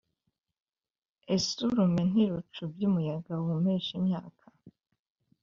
[1.35, 4.45] Ese urume ntirucubya umuyaga wumisha imyaka?